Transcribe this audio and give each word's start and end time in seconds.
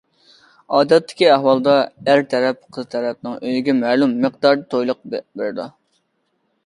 ئادەتتىكى 0.77 1.27
ئەھۋالدا، 1.33 1.75
ئەر 2.07 2.23
تەرەپ 2.33 2.63
قىز 2.77 2.89
تەرەپنىڭ 2.95 3.37
ئۆيىگە 3.43 3.77
مەلۇم 3.85 4.17
مىقداردا 4.25 4.67
تويلۇق 4.75 5.03
بېرىدۇ. 5.19 5.69